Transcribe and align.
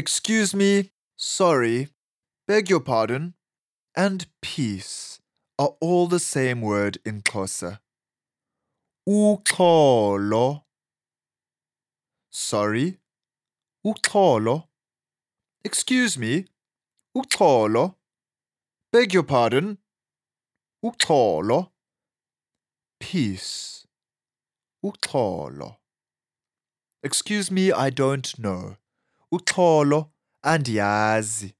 Excuse 0.00 0.54
me, 0.54 0.92
sorry, 1.14 1.88
beg 2.48 2.70
your 2.70 2.80
pardon, 2.80 3.34
and 3.94 4.26
peace 4.40 5.20
are 5.58 5.74
all 5.78 6.06
the 6.06 6.18
same 6.18 6.62
word 6.62 6.96
in 7.04 7.20
Xhosa. 7.20 7.80
Uxolo. 9.06 10.62
Sorry, 12.30 12.96
uxolo. 13.84 14.68
Excuse 15.66 16.16
me, 16.16 16.46
uxolo. 17.14 17.96
Beg 18.94 19.12
your 19.12 19.24
pardon, 19.34 19.76
uxolo. 20.82 21.72
Peace, 22.98 23.86
uxolo. 24.82 25.76
Excuse 27.02 27.50
me, 27.50 27.70
I 27.70 27.90
don't 27.90 28.38
know. 28.38 28.79
uxholo 29.30 30.12
andiyazi. 30.42 31.54